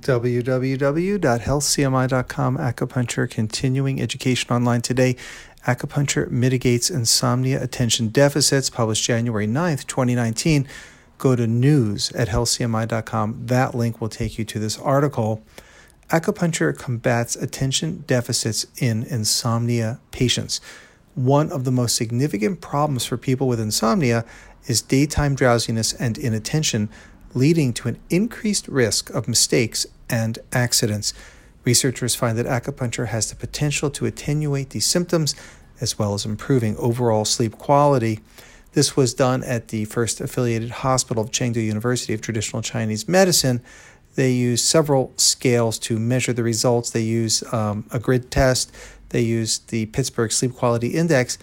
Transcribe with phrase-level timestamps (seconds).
[0.00, 5.16] www.healthcmi.com acupuncture continuing education online today.
[5.66, 10.66] Acupuncture mitigates insomnia attention deficits published january 9th 2019
[11.18, 15.42] go to news at healthcmi.com that link will take you to this article.
[16.10, 20.60] Acupuncture combats attention deficits in insomnia patients.
[21.14, 24.24] One of the most significant problems for people with insomnia
[24.66, 26.88] is daytime drowsiness and inattention
[27.34, 31.12] leading to an increased risk of mistakes and accidents.
[31.64, 35.34] Researchers find that acupuncture has the potential to attenuate these symptoms
[35.80, 38.20] as well as improving overall sleep quality.
[38.72, 43.62] This was done at the first affiliated hospital of Chengdu University of Traditional Chinese Medicine.
[44.14, 46.90] They use several scales to measure the results.
[46.90, 48.74] They use um, a grid test,
[49.10, 51.38] they use the Pittsburgh Sleep Quality Index.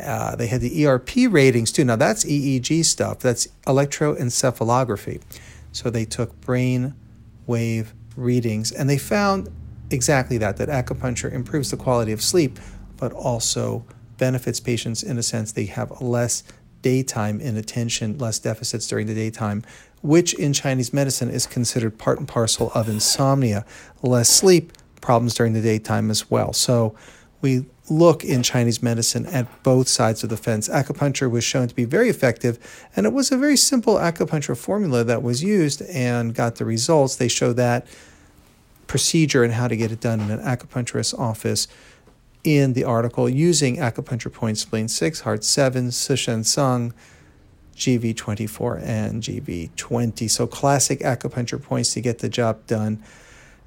[0.00, 1.84] Uh, they had the ERP ratings too.
[1.84, 5.20] Now, that's EEG stuff, that's electroencephalography.
[5.72, 6.94] So they took brain
[7.46, 9.48] wave readings, and they found
[9.90, 12.58] exactly that that acupuncture improves the quality of sleep,
[12.96, 13.84] but also
[14.18, 16.44] benefits patients in a sense they have less
[16.82, 19.62] daytime inattention, less deficits during the daytime,
[20.02, 23.64] which in Chinese medicine is considered part and parcel of insomnia.
[24.02, 26.52] Less sleep, problems during the daytime as well.
[26.52, 26.94] So
[27.42, 30.68] we look in Chinese medicine at both sides of the fence.
[30.68, 32.58] Acupuncture was shown to be very effective,
[32.96, 37.16] and it was a very simple acupuncture formula that was used and got the results.
[37.16, 37.86] They show that
[38.86, 41.66] procedure and how to get it done in an acupuncturist's office
[42.44, 46.94] in the article using acupuncture points spleen 6, heart 7, Sishen Cong,
[47.76, 50.30] GV24, and GV20.
[50.30, 53.02] So classic acupuncture points to get the job done.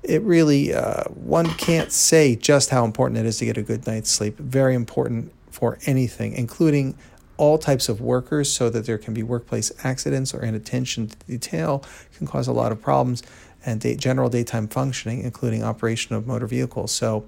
[0.08, 3.88] It really, uh, one can't say just how important it is to get a good
[3.88, 4.38] night's sleep.
[4.38, 6.95] Very important for anything, including
[7.38, 11.84] all types of workers, so that there can be workplace accidents or inattention to detail
[12.17, 13.23] can cause a lot of problems
[13.66, 16.92] and day, general daytime functioning, including operation of motor vehicles.
[16.92, 17.25] So,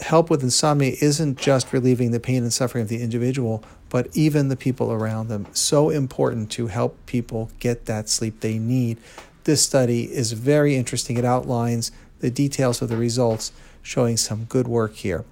[0.00, 4.48] help with insomnia isn't just relieving the pain and suffering of the individual, but even
[4.48, 5.46] the people around them.
[5.52, 8.98] So important to help people get that sleep they need.
[9.44, 11.16] This study is very interesting.
[11.16, 11.90] It outlines
[12.20, 13.52] the details of the results,
[13.82, 15.24] showing some good work here.